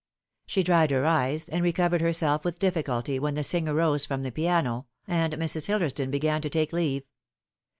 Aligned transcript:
She 0.47 0.63
dried 0.63 0.89
her 0.89 1.05
eyes 1.05 1.47
and 1.47 1.63
recovered 1.63 2.01
herself 2.01 2.43
with 2.43 2.57
difficulty 2.57 3.19
when 3.19 3.35
the 3.35 3.43
singer 3.43 3.75
rose 3.75 4.03
from 4.03 4.23
the 4.23 4.31
piano 4.31 4.87
and 5.07 5.33
Mrs. 5.35 5.67
Hillersdon 5.67 6.09
began 6.09 6.41
to 6.41 6.49
take 6.49 6.73
leave. 6.73 7.03